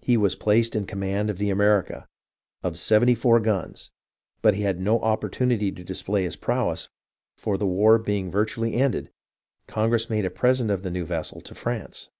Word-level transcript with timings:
He 0.00 0.16
was 0.16 0.34
placed 0.34 0.74
in 0.74 0.86
command 0.86 1.30
of 1.30 1.38
the 1.38 1.50
America, 1.50 2.08
of 2.64 2.76
seventy 2.76 3.14
four 3.14 3.38
guns, 3.38 3.92
but 4.42 4.54
he 4.54 4.62
had 4.62 4.80
no 4.80 4.98
opportunity 5.00 5.70
to 5.70 5.84
display 5.84 6.24
his 6.24 6.34
prowess, 6.34 6.88
for 7.36 7.56
the 7.56 7.64
war 7.64 7.96
being 8.00 8.28
virtually 8.28 8.74
ended. 8.74 9.12
Congress 9.68 10.10
made 10.10 10.24
a 10.24 10.30
present 10.30 10.72
of 10.72 10.82
the 10.82 10.90
new 10.90 11.04
vessel 11.04 11.40
to 11.42 11.54
France. 11.54 12.10